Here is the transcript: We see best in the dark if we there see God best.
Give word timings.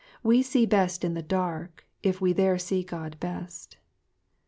We 0.23 0.41
see 0.41 0.65
best 0.65 1.03
in 1.05 1.13
the 1.13 1.21
dark 1.21 1.85
if 2.01 2.19
we 2.19 2.33
there 2.33 2.57
see 2.57 2.81
God 2.81 3.19
best. 3.19 3.77